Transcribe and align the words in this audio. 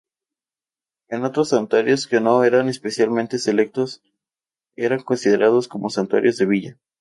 Los 1.09 1.21
otros 1.29 1.49
santuarios 1.49 2.07
que 2.07 2.19
no 2.21 2.43
eran 2.43 2.69
"especialmente 2.69 3.37
selectos" 3.37 4.01
eran 4.75 5.03
considerados 5.03 5.67
como 5.67 5.91
"santuarios 5.91 6.37
de 6.37 6.47
villa". 6.47 6.79